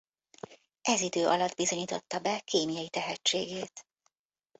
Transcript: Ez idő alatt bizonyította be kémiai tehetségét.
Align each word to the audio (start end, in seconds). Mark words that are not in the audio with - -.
Ez 0.81 1.01
idő 1.01 1.27
alatt 1.27 1.55
bizonyította 1.55 2.19
be 2.19 2.39
kémiai 2.39 2.89
tehetségét. 2.89 3.85